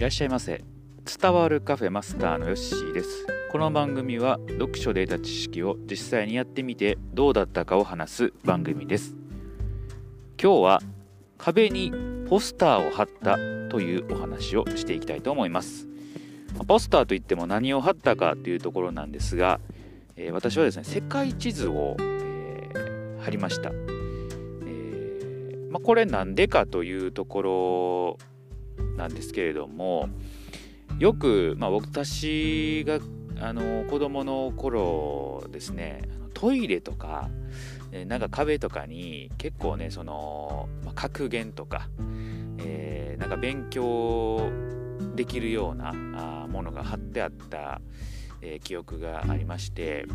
[0.00, 0.64] いらっしゃいませ。
[1.04, 3.26] 伝わるカフェマスターのヨッシーです。
[3.52, 9.14] この番組は読書で得た知識を実際にやってみてどうだったかを話す番組です。
[10.42, 10.80] 今日は
[11.36, 11.92] 壁に
[12.30, 13.36] ポスターを貼った
[13.68, 15.86] というお話をしていきたいと思います。
[16.66, 19.60] ポスターといっても何を貼ったかというところなんですが、
[20.16, 28.29] えー、私はですね世界地図を、えー、貼りました、えー、まあ、これなんでかというところ
[28.96, 30.08] なんですけれども
[30.98, 32.98] よく、まあ、私が
[33.40, 36.02] あの子供の頃ですね
[36.34, 37.30] トイレとか
[38.06, 41.88] なんか壁とかに結構ねその、ま、格言とか、
[42.58, 44.48] えー、なんか勉強
[45.16, 45.92] できるような
[46.44, 47.80] あものが貼ってあった、
[48.42, 50.06] え、記憶がありまして、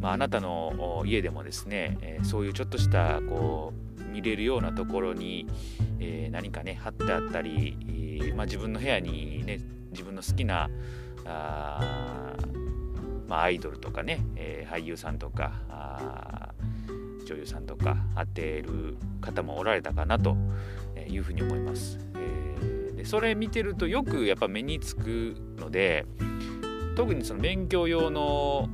[0.00, 5.46] まあ、あなたの家でもですね、え、そういうちょっとしたこう見れるようなところに、
[6.00, 9.60] えー、何かね貼ってあったり、えー、まあ、自分の部屋にね
[9.90, 10.70] 自分の好きな
[11.24, 12.36] あ、
[13.26, 16.54] まあ、アイドルとかね、えー、俳優さんとかあ
[17.26, 20.36] 女優さんとか当てる方もおられたかなと
[21.06, 21.98] いうふうに思います。
[22.14, 26.06] えー、でそれ見てるとよくやっぱ目につくので
[26.96, 28.68] 特にその勉強用の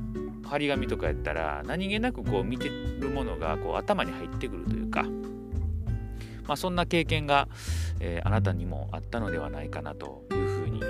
[0.45, 5.03] 張り紙とかやったら何気なくこう見てるものがこう頭に入ってくるというか、
[6.47, 7.47] まあ、そんな経験が、
[7.99, 10.87] えー、あなたにもあったのではないかなというふうに、え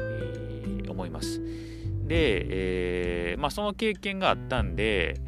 [0.83, 1.41] ー、思います。
[2.05, 5.19] で、えー、まあ、その経験があったんで、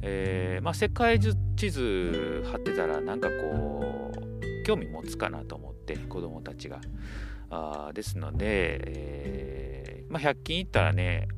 [0.00, 6.80] えまあ、世界地図貼ってたらなんかこう興味持つかなと思って子供たちが。
[7.50, 11.28] あですので、えまあ、100均行ったらね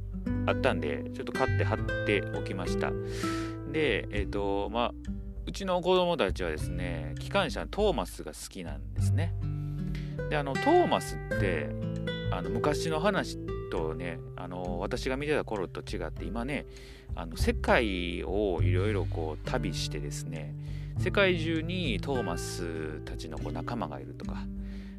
[0.46, 2.90] あったんでちょっと買って貼っておきました。
[3.72, 4.92] でえっ、ー、とまあ
[5.46, 9.34] うちの子供たちはですね機関車のトーマスが好きなんですね。
[10.30, 11.68] であのトーマスって
[12.32, 13.38] あの昔の話
[13.70, 16.66] とねあの私が見てた頃と違って今ね
[17.14, 20.54] あの世界をいろいろこう旅してですね
[20.98, 24.38] 世界中にトーマスたちのこう仲間がいるとか、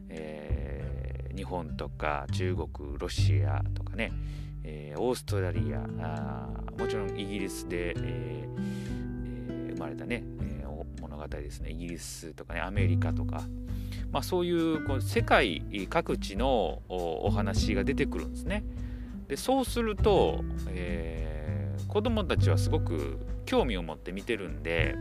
[0.09, 0.66] えー、
[1.37, 4.11] 日本とか中国ロシアとかね
[4.69, 5.79] えー、オーストラリア
[6.77, 10.65] もちろんイギリスで、えー、生まれたね、え、
[11.01, 13.43] 物語ですねイギリスとかねアメリカとか、
[14.11, 18.63] まあ、そういうこう世界各地のお話が出てくるんですね。
[19.29, 24.95] でそうすると、えー、子供たちはすごく興味を持って見てるんで、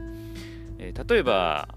[0.78, 1.68] え、例えば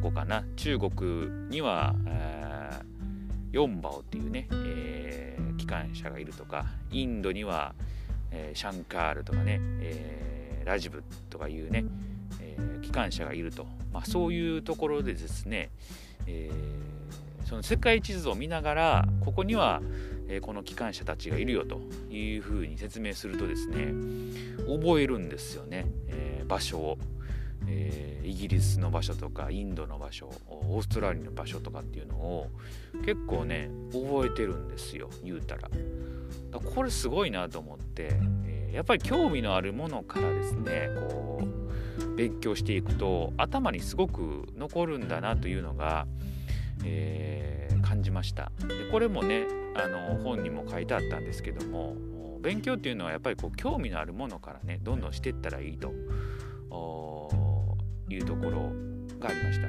[0.00, 0.44] こかな？
[0.56, 0.90] 中国
[1.48, 7.74] には、えー、ヨンバオっていうね、えー、機関車がいるとかインドには、
[8.30, 11.84] えー、シャンカールとかね、えー、ラジブとかいうね、
[12.40, 15.70] えー、機関車がいると、まあ、そういうところでですね、
[16.26, 19.82] えー、その世界地図を見ながらここには、
[20.28, 23.92] えー、この機関車たちがいるよというふうに説明するとですね
[24.66, 26.98] 覚えるんですよね、えー、場所を。
[27.66, 32.48] えー、イギリスの場所とかインドの場所オーストラリアの場所とかっていうのを
[33.04, 35.68] 結構ね覚えてるんですよ言うたら。
[36.74, 38.10] これすごいなと思って、
[38.44, 46.06] え、やっぱり興味のあるものからですねこう勉強していくと頭にすごく残るんだなというのが、
[46.84, 48.52] えー、感じました。
[48.66, 51.96] でこれもねあの本にも書いてあったんですけども
[52.40, 55.92] 勉強っていうのはやっぱりこう興味のあるものからねどんどんしていったらいいと。
[58.10, 58.72] いうところ
[59.18, 59.68] がありました。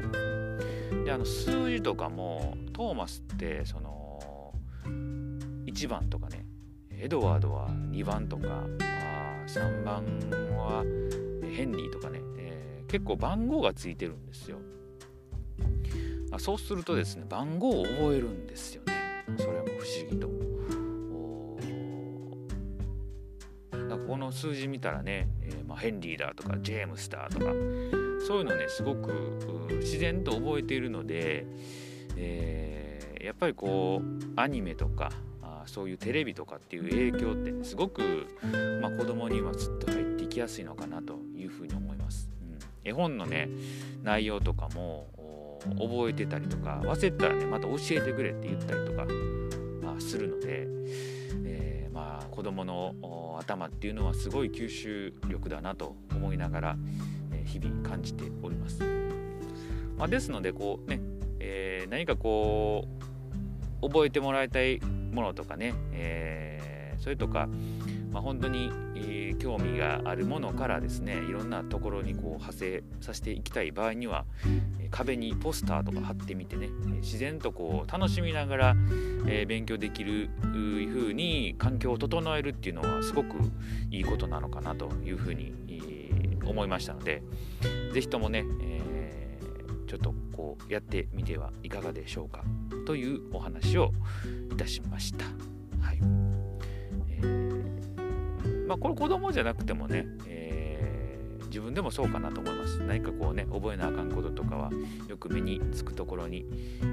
[1.04, 4.54] であの数字とかもトーマスってその
[5.66, 6.46] 1番とかね
[6.92, 8.44] エドワードは2番とか
[8.82, 10.04] あ3番
[10.58, 10.84] は
[11.50, 14.58] ヘンリーとかね、えー、結構番号がついてるんですよ。
[16.34, 18.94] あそうするとですね番号を覚えるんですよね。
[19.38, 20.30] それも不思議と。
[24.12, 27.46] この数字見たらね、えー、まあ、ヘンリーだとかジェームスだとか
[28.32, 29.12] そういうのねすごく
[29.82, 31.46] 自然と覚えているので、
[32.16, 35.12] えー、やっぱりこうアニメとか
[35.42, 38.28] あそういうテレビとかっていう影響って、すごく、
[38.82, 42.30] まあ、子供にはずっと入っていきやすいのかなというふうに思います。
[42.42, 43.50] うん、絵本のね
[44.02, 45.10] 内容とかも
[45.78, 49.06] 覚えてたりとか忘れたらねまた教えてくれって言ったりとか、
[49.84, 50.68] まあ、するので、
[51.44, 56.78] えー、まあ子供の頭っていうのはすごい吸収力だなと思いながら、
[57.46, 58.84] 日々感じております。
[59.98, 61.00] まあ、ですのでこうね、
[61.40, 62.88] えー、何かこ
[63.82, 66.62] う覚えてもらいたいものとかね、え
[67.02, 67.50] それとか、
[68.12, 74.26] まあ、本当に、えー、興味があるものからですねいろんなところにこう派生させていきたい場合には、
[74.92, 76.70] 壁にポスターとか貼ってみてね
[77.02, 78.76] 自然とこう楽しみながら、
[79.28, 83.38] えー、勉強できる風に環境を整えるっていうのはすごく
[83.90, 85.54] いいことなのかなというふうに、
[86.46, 87.24] 思いましたので
[87.94, 92.44] 是非ともね、えー、ちょっとこうやってみてはいかがでしょうか
[92.86, 93.92] というお話を
[94.52, 95.26] いたしました。
[95.80, 96.00] はい
[97.10, 102.82] えーまあ、これ子供じゃなくてもね、えー、自分でもそうかなと思います。
[102.84, 104.72] 何かこうね覚えなあかんこととかは
[105.10, 106.46] よく目につくところに、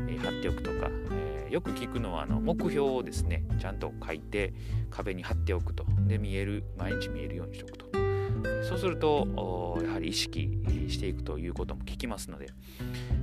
[0.09, 4.53] えー、貼っておくとか、えー、よく聞くのはあの目標をですねちゃんと書いて
[4.91, 7.98] 壁に貼っておくとで見える毎日見えるようにしておくと。
[8.69, 10.51] そうするとやはり意識
[10.89, 12.47] していくということも聞きますので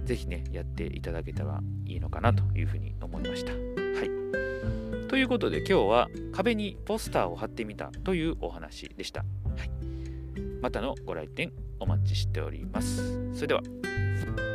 [0.06, 3.52] 是非ねやっていただけたらいいのかなというふうに思いました。
[3.52, 3.58] は
[4.04, 4.26] い
[5.08, 9.22] ということで今日は壁にポスターを貼ってみたというお話でした。
[9.22, 9.70] はい、
[10.62, 13.34] またのご来店お待ちしております。
[13.34, 14.55] それでは。